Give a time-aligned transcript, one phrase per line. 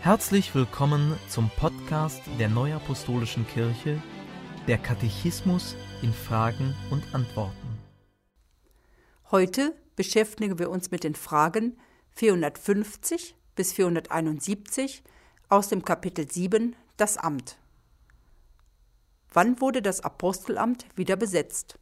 [0.00, 4.00] Herzlich willkommen zum Podcast der Neuapostolischen Kirche,
[4.68, 7.78] der Katechismus in Fragen und Antworten.
[9.30, 11.76] Heute beschäftigen wir uns mit den Fragen
[12.10, 15.02] 450 bis 471
[15.48, 17.58] aus dem Kapitel 7 Das Amt.
[19.32, 21.78] Wann wurde das Apostelamt wieder besetzt?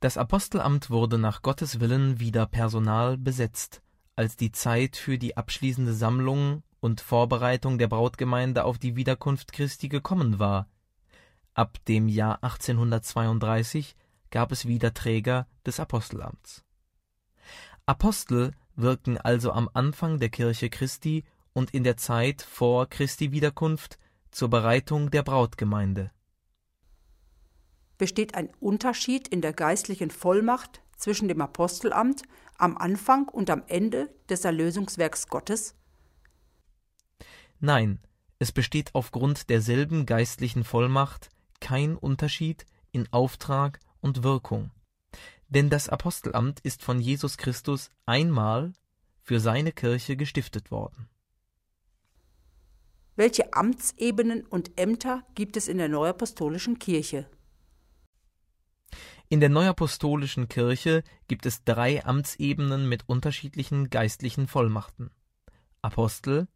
[0.00, 3.80] Das Apostelamt wurde nach Gottes Willen wieder Personal besetzt,
[4.16, 9.88] als die Zeit für die abschließende Sammlung und Vorbereitung der Brautgemeinde auf die Wiederkunft Christi
[9.88, 10.68] gekommen war.
[11.54, 13.96] Ab dem Jahr 1832
[14.30, 16.64] gab es wieder Träger des Apostelamts.
[17.86, 23.98] Apostel wirken also am Anfang der Kirche Christi und in der Zeit vor Christi Wiederkunft
[24.30, 26.10] zur Bereitung der Brautgemeinde.
[27.96, 32.22] Besteht ein Unterschied in der geistlichen Vollmacht zwischen dem Apostelamt
[32.58, 35.74] am Anfang und am Ende des Erlösungswerks Gottes?
[37.60, 37.98] Nein,
[38.38, 44.70] es besteht aufgrund derselben geistlichen Vollmacht kein Unterschied in Auftrag und Wirkung.
[45.48, 48.72] Denn das Apostelamt ist von Jesus Christus einmal
[49.22, 51.08] für seine Kirche gestiftet worden.
[53.16, 57.26] Welche Amtsebenen und Ämter gibt es in der Neuapostolischen Kirche?
[59.28, 65.10] In der Neuapostolischen Kirche gibt es drei Amtsebenen mit unterschiedlichen geistlichen Vollmachten:
[65.80, 66.46] Apostel,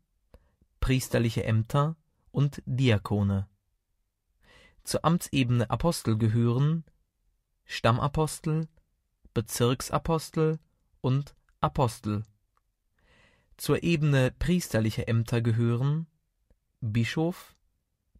[0.80, 1.96] priesterliche Ämter
[2.30, 3.48] und Diakone.
[4.84, 6.84] Zur Amtsebene Apostel gehören
[7.64, 8.68] Stammapostel,
[9.34, 10.58] Bezirksapostel
[11.00, 12.24] und Apostel.
[13.56, 16.06] Zur Ebene priesterliche Ämter gehören
[16.80, 17.56] Bischof,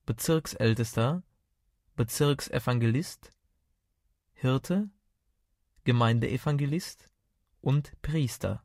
[0.05, 1.23] Bezirksältester,
[1.97, 3.31] Bezirksevangelist,
[4.41, 4.89] Hirte,
[5.83, 7.11] Gemeindeevangelist
[7.61, 8.63] und Priester.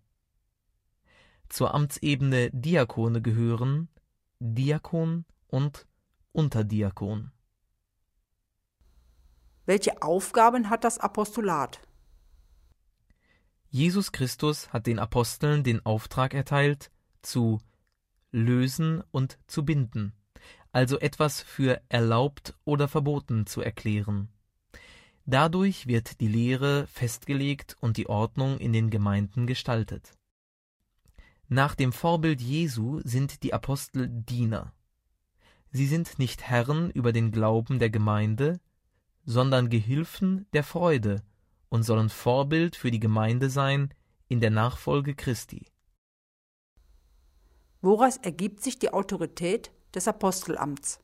[1.49, 3.89] Zur Amtsebene Diakone gehören
[4.37, 5.87] Diakon und
[6.31, 7.31] Unterdiakon.
[9.65, 11.79] Welche Aufgaben hat das Apostolat?
[13.69, 16.91] Jesus Christus hat den Aposteln den Auftrag erteilt,
[17.23, 17.59] zu
[18.31, 20.13] lösen und zu binden,
[20.71, 24.29] also etwas für erlaubt oder verboten zu erklären.
[25.25, 30.17] Dadurch wird die Lehre festgelegt und die Ordnung in den Gemeinden gestaltet.
[31.47, 34.73] Nach dem Vorbild Jesu sind die Apostel Diener.
[35.71, 38.59] Sie sind nicht Herren über den Glauben der Gemeinde,
[39.25, 41.23] sondern Gehilfen der Freude
[41.69, 43.93] und sollen Vorbild für die Gemeinde sein
[44.27, 45.67] in der Nachfolge Christi.
[47.81, 51.02] Woraus ergibt sich die Autorität des Apostelamts?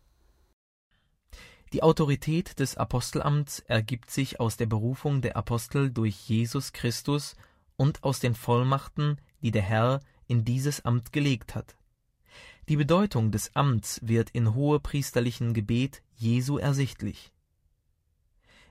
[1.74, 7.35] Die Autorität des Apostelamts ergibt sich aus der Berufung der Apostel durch Jesus Christus
[7.75, 11.75] und aus den Vollmachten, die der Herr in dieses Amt gelegt hat.
[12.69, 17.31] Die Bedeutung des Amts wird in hohepriesterlichen Gebet Jesu ersichtlich.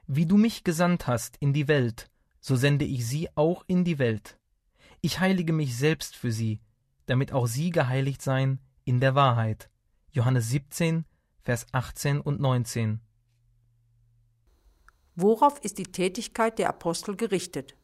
[0.06, 2.10] Wie du mich gesandt hast in die Welt,
[2.40, 4.38] so sende ich sie auch in die Welt.
[5.00, 6.60] Ich heilige mich selbst für sie,
[7.06, 9.70] damit auch sie geheiligt seien in der Wahrheit.
[10.12, 11.04] Johannes 17,
[11.48, 13.00] Vers 18 und 19.
[15.16, 17.74] Worauf ist die Tätigkeit der Apostel gerichtet?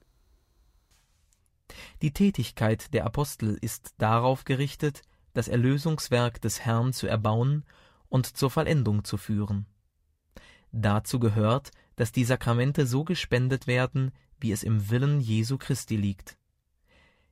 [2.02, 5.00] Die Tätigkeit der Apostel ist darauf gerichtet,
[5.32, 7.64] das Erlösungswerk des Herrn zu erbauen
[8.10, 9.64] und zur Vollendung zu führen.
[10.70, 16.36] Dazu gehört, dass die Sakramente so gespendet werden, wie es im Willen Jesu Christi liegt.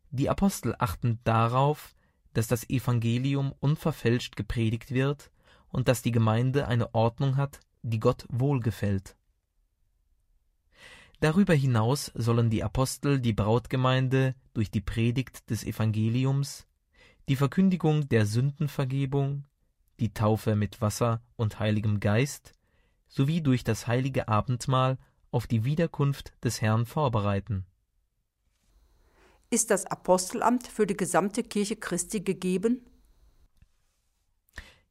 [0.09, 1.95] Die Apostel achten darauf,
[2.33, 5.31] dass das Evangelium unverfälscht gepredigt wird
[5.73, 9.17] und dass die Gemeinde eine Ordnung hat, die Gott wohlgefällt.
[11.21, 16.67] Darüber hinaus sollen die Apostel die Brautgemeinde durch die Predigt des Evangeliums,
[17.29, 19.45] die Verkündigung der Sündenvergebung,
[20.01, 22.55] die Taufe mit Wasser und Heiligem Geist
[23.09, 24.99] sowie durch das heilige Abendmahl
[25.31, 27.67] auf die Wiederkunft des Herrn vorbereiten.
[29.51, 32.87] Ist das Apostelamt für die gesamte Kirche Christi gegeben?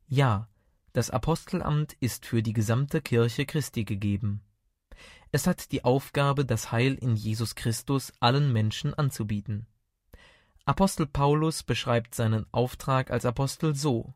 [0.07, 0.47] Ja,
[0.93, 4.41] das Apostelamt ist für die gesamte Kirche Christi gegeben.
[5.31, 9.67] Es hat die Aufgabe, das Heil in Jesus Christus allen Menschen anzubieten.
[10.65, 14.13] Apostel Paulus beschreibt seinen Auftrag als Apostel so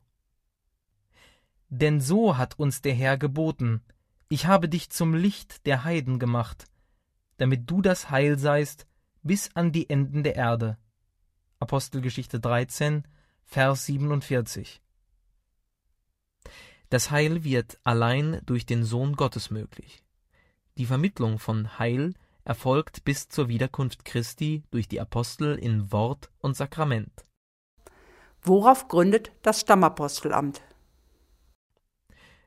[1.68, 3.82] Denn so hat uns der Herr geboten,
[4.28, 6.66] ich habe dich zum Licht der Heiden gemacht,
[7.38, 8.86] damit du das Heil seist
[9.22, 10.78] bis an die Enden der Erde.
[11.58, 13.06] Apostelgeschichte 13,
[13.44, 14.82] Vers 47.
[16.88, 20.04] Das Heil wird allein durch den Sohn Gottes möglich.
[20.78, 26.56] Die Vermittlung von Heil erfolgt bis zur Wiederkunft Christi durch die Apostel in Wort und
[26.56, 27.26] Sakrament.
[28.42, 30.62] Worauf gründet das Stammapostelamt?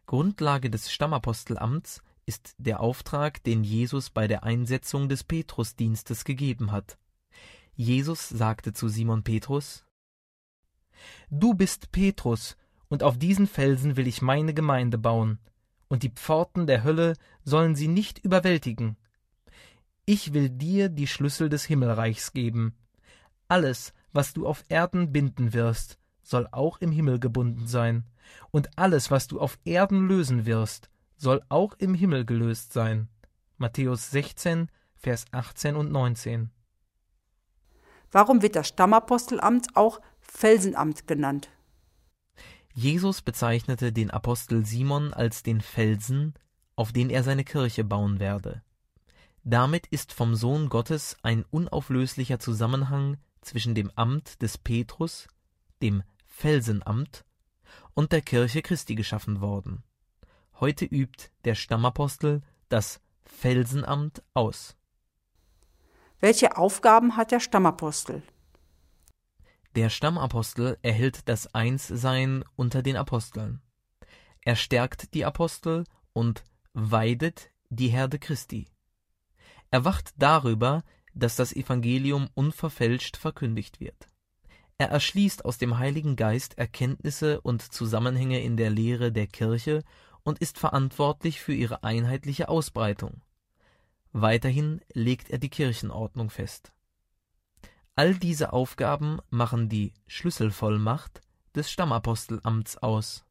[0.05, 6.97] Grundlage des Stammapostelamts ist der Auftrag, den Jesus bei der Einsetzung des Petrusdienstes gegeben hat.
[7.75, 9.85] Jesus sagte zu Simon Petrus
[11.29, 12.57] Du bist Petrus,
[12.89, 15.39] und auf diesen Felsen will ich meine Gemeinde bauen,
[15.87, 17.13] und die Pforten der Hölle
[17.43, 18.97] sollen sie nicht überwältigen.
[20.05, 22.75] Ich will dir die Schlüssel des Himmelreichs geben.
[23.47, 28.05] Alles, was du auf Erden binden wirst, soll auch im Himmel gebunden sein,
[28.51, 33.09] und alles, was du auf Erden lösen wirst, soll auch im Himmel gelöst sein.
[33.57, 36.49] Matthäus 16, Vers 18 und 19.
[38.11, 41.49] Warum wird das Stammapostelamt auch Felsenamt genannt?
[42.79, 46.33] Jesus bezeichnete den Apostel Simon als den Felsen,
[46.77, 48.63] auf den er seine Kirche bauen werde.
[49.43, 55.27] Damit ist vom Sohn Gottes ein unauflöslicher Zusammenhang zwischen dem Amt des Petrus,
[55.81, 57.25] dem Felsenamt,
[57.95, 59.83] und der Kirche Christi geschaffen worden.
[60.61, 64.77] Heute übt der Stammapostel das Felsenamt aus.
[66.21, 68.23] Welche Aufgaben hat der Stammapostel?
[69.75, 73.61] Der Stammapostel erhält das Einssein unter den Aposteln.
[74.41, 75.83] Er stärkt die Apostel
[76.13, 76.43] und
[76.73, 78.67] weidet die Herde Christi.
[79.69, 80.83] Er wacht darüber,
[81.13, 84.07] dass das Evangelium unverfälscht verkündigt wird.
[84.79, 89.83] Er erschließt aus dem Heiligen Geist Erkenntnisse und Zusammenhänge in der Lehre der Kirche
[90.23, 93.21] und ist verantwortlich für ihre einheitliche Ausbreitung.
[94.13, 96.71] Weiterhin legt er die Kirchenordnung fest.
[97.99, 101.19] All diese Aufgaben machen die Schlüsselvollmacht
[101.53, 103.25] des Stammapostelamts aus.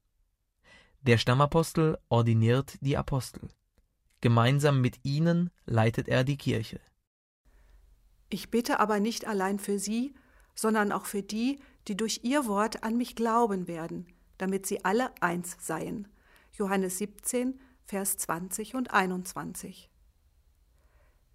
[1.00, 3.48] Der Stammapostel ordiniert die Apostel.
[4.20, 6.80] Gemeinsam mit ihnen leitet er die Kirche.
[8.28, 10.12] Ich bitte aber nicht allein für sie,
[10.54, 14.06] sondern auch für die, die durch ihr Wort an mich glauben werden,
[14.36, 16.08] damit sie alle eins seien.
[16.52, 19.88] Johannes 17, Vers 20 und 21.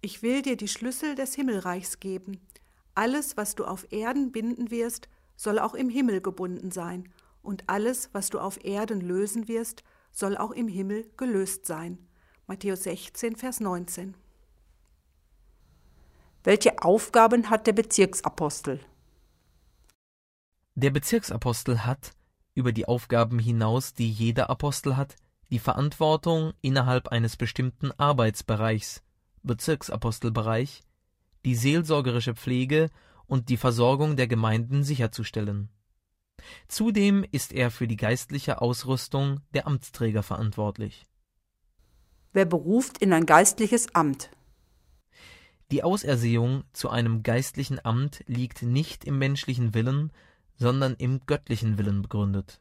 [0.02, 2.40] Ich will dir die Schlüssel des Himmelreichs geben.
[2.94, 7.08] Alles, was du auf Erden binden wirst, soll auch im Himmel gebunden sein,
[7.42, 11.98] und alles, was du auf Erden lösen wirst, soll auch im Himmel gelöst sein.
[12.46, 14.16] Matthäus 16, Vers 19.
[16.44, 18.80] Welche Aufgaben hat der Bezirksapostel?
[20.74, 22.12] Der Bezirksapostel hat,
[22.54, 25.16] über die Aufgaben hinaus, die jeder Apostel hat,
[25.50, 29.02] die Verantwortung innerhalb eines bestimmten Arbeitsbereichs,
[29.42, 30.82] Bezirksapostelbereich,
[31.44, 32.90] die seelsorgerische Pflege
[33.26, 35.68] und die Versorgung der Gemeinden sicherzustellen.
[36.68, 41.06] Zudem ist er für die geistliche Ausrüstung der Amtsträger verantwortlich.
[42.32, 44.30] Wer beruft in ein geistliches Amt?
[45.70, 50.12] Die Ausersehung zu einem geistlichen Amt liegt nicht im menschlichen Willen,
[50.56, 52.60] sondern im göttlichen Willen begründet.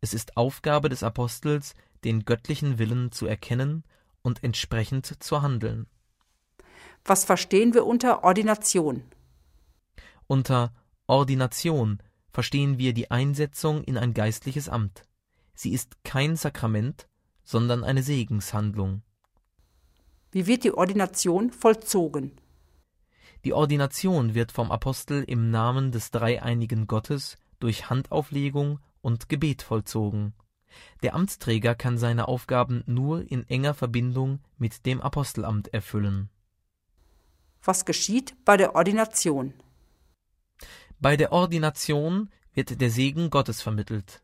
[0.00, 1.74] Es ist Aufgabe des Apostels,
[2.04, 3.84] den göttlichen Willen zu erkennen
[4.22, 5.86] und entsprechend zu handeln.
[7.06, 9.04] Was verstehen wir unter Ordination?
[10.26, 10.72] Unter
[11.06, 15.04] Ordination verstehen wir die Einsetzung in ein geistliches Amt.
[15.54, 17.06] Sie ist kein Sakrament,
[17.44, 19.02] sondern eine Segenshandlung.
[20.32, 22.32] Wie wird die Ordination vollzogen?
[23.44, 30.34] Die Ordination wird vom Apostel im Namen des dreieinigen Gottes durch Handauflegung und Gebet vollzogen.
[31.04, 36.30] Der Amtsträger kann seine Aufgaben nur in enger Verbindung mit dem Apostelamt erfüllen.
[37.66, 39.52] Was geschieht bei der Ordination?
[41.00, 44.22] Bei der Ordination wird der Segen Gottes vermittelt.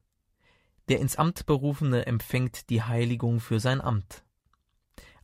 [0.89, 4.23] Der ins Amt berufene empfängt die Heiligung für sein Amt.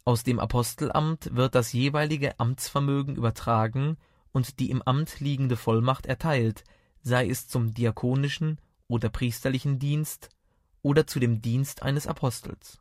[0.05, 3.99] Aus dem Apostelamt wird das jeweilige Amtsvermögen übertragen
[4.33, 6.65] und die im Amt liegende Vollmacht erteilt,
[7.03, 10.31] sei es zum diakonischen oder priesterlichen Dienst
[10.83, 12.81] oder zu dem Dienst eines Apostels.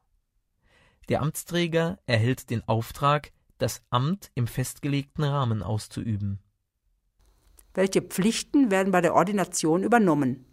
[1.09, 6.39] Der Amtsträger erhält den Auftrag, das Amt im festgelegten Rahmen auszuüben.
[7.73, 10.45] Welche Pflichten werden bei der Ordination übernommen?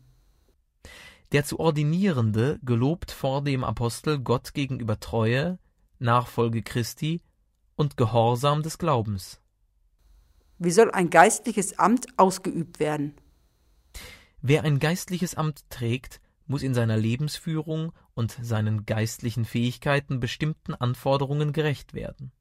[1.33, 5.59] Der zu Ordinierende gelobt vor dem Apostel Gott gegenüber Treue,
[5.99, 7.23] Nachfolge Christi
[7.77, 9.41] und Gehorsam des Glaubens.
[10.59, 13.15] Wie soll ein geistliches Amt ausgeübt werden?
[14.41, 21.53] Wer ein geistliches Amt trägt, muss in seiner Lebensführung und seinen geistlichen Fähigkeiten bestimmten Anforderungen
[21.53, 22.33] gerecht werden.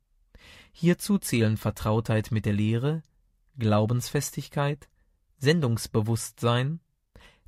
[0.72, 3.04] Hierzu zählen Vertrautheit mit der Lehre,
[3.58, 4.90] Glaubensfestigkeit,
[5.38, 6.80] Sendungsbewusstsein,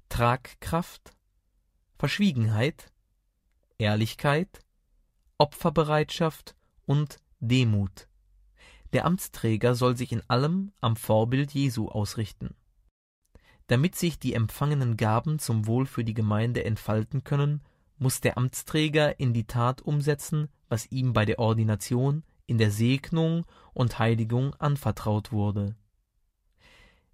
[0.10, 1.16] Tragkraft,
[1.98, 2.92] Verschwiegenheit,
[3.78, 4.60] Ehrlichkeit,
[5.38, 8.08] Opferbereitschaft und Demut.
[8.94, 12.56] Der Amtsträger soll sich in allem am Vorbild Jesu ausrichten.
[13.68, 17.62] Damit sich die empfangenen Gaben zum Wohl für die Gemeinde entfalten können,
[17.98, 23.46] muss der Amtsträger in die Tat umsetzen, was ihm bei der Ordination, in der Segnung
[23.74, 25.76] und Heiligung anvertraut wurde.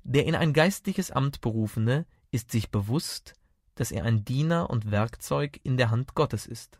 [0.03, 3.33] Der in ein geistliches Amt berufene ist sich bewusst,
[3.75, 6.79] dass er ein Diener und Werkzeug in der Hand Gottes ist.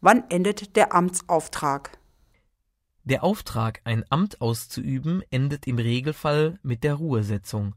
[0.00, 1.98] Wann endet der Amtsauftrag?
[3.04, 7.74] Der Auftrag, ein Amt auszuüben, endet im Regelfall mit der Ruhesetzung.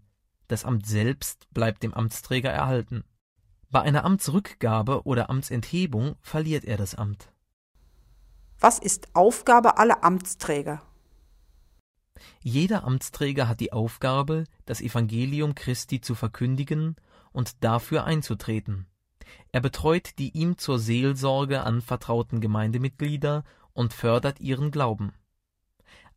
[0.48, 3.04] Das Amt selbst bleibt dem Amtsträger erhalten.
[3.70, 7.32] Bei einer Amtsrückgabe oder Amtsenthebung verliert er das Amt.
[8.60, 10.82] Was ist Aufgabe aller Amtsträger?
[12.42, 16.98] Jeder Amtsträger hat die Aufgabe, das Evangelium Christi zu verkündigen
[17.32, 18.86] und dafür einzutreten.
[19.54, 25.14] Er betreut die ihm zur Seelsorge anvertrauten Gemeindemitglieder und fördert ihren Glauben.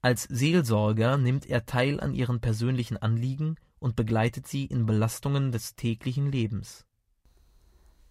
[0.01, 5.77] Als Seelsorger nimmt er teil an ihren persönlichen Anliegen und begleitet sie in Belastungen des
[5.77, 6.87] täglichen Lebens.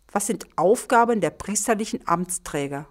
[0.10, 2.88] Was sind Aufgaben der priesterlichen Amtsträger?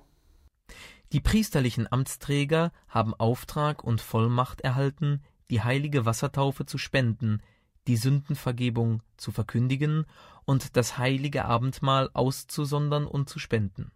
[1.13, 7.43] Die priesterlichen Amtsträger haben Auftrag und Vollmacht erhalten, die heilige Wassertaufe zu spenden,
[7.89, 10.07] die Sündenvergebung zu verkündigen
[10.45, 13.91] und das heilige Abendmahl auszusondern und zu spenden.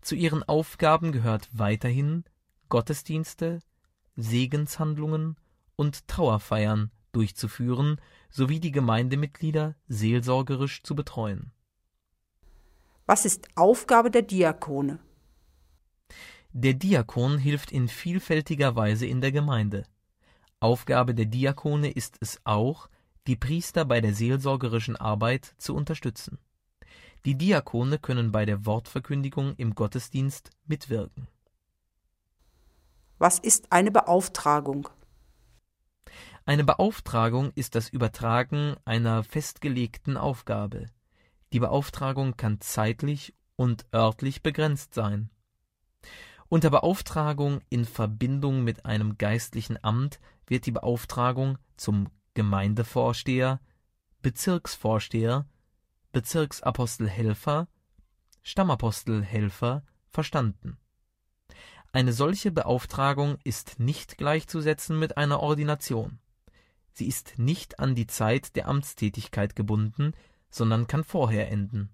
[0.00, 2.24] Zu ihren Aufgaben gehört weiterhin
[2.68, 3.60] Gottesdienste,
[4.14, 5.36] Segenshandlungen
[5.74, 11.52] und Trauerfeiern durchzuführen sowie die Gemeindemitglieder seelsorgerisch zu betreuen.
[13.06, 15.00] Was ist Aufgabe der Diakone?
[16.58, 19.84] Der Diakon hilft in vielfältiger Weise in der Gemeinde.
[20.58, 22.88] Aufgabe der Diakone ist es auch,
[23.26, 26.38] die Priester bei der seelsorgerischen Arbeit zu unterstützen.
[27.26, 31.28] Die Diakone können bei der Wortverkündigung im Gottesdienst mitwirken.
[33.18, 34.88] Was ist eine Beauftragung?
[36.46, 40.86] Eine Beauftragung ist das Übertragen einer festgelegten Aufgabe.
[41.52, 45.28] Die Beauftragung kann zeitlich und örtlich begrenzt sein.
[46.48, 53.60] Unter Beauftragung in Verbindung mit einem geistlichen Amt wird die Beauftragung zum Gemeindevorsteher,
[54.22, 55.46] Bezirksvorsteher,
[56.12, 57.66] Bezirksapostelhelfer,
[58.42, 60.78] Stammapostelhelfer verstanden.
[61.92, 66.20] Eine solche Beauftragung ist nicht gleichzusetzen mit einer Ordination.
[66.92, 70.12] Sie ist nicht an die Zeit der Amtstätigkeit gebunden,
[70.48, 71.90] sondern kann vorher enden.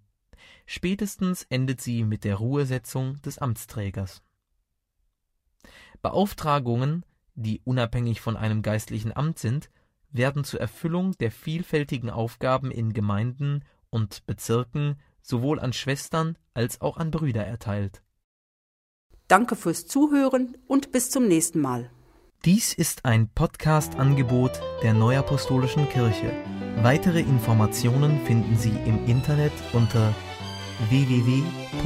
[0.67, 4.23] Spätestens endet sie mit der Ruhesetzung des Amtsträgers.
[6.03, 7.05] Beauftragungen,
[7.35, 9.71] die unabhängig von einem geistlichen Amt sind,
[10.11, 16.97] werden zur Erfüllung der vielfältigen Aufgaben in Gemeinden und Bezirken sowohl an Schwestern als auch
[16.99, 18.03] an Brüder erteilt.
[19.29, 21.91] Danke fürs Zuhören und bis zum nächsten Mal.
[22.45, 26.33] Dies ist ein Podcast-Angebot der Neuapostolischen Kirche.
[26.83, 30.13] Weitere Informationen finden Sie im Internet unter
[30.91, 31.83] www.nak.org.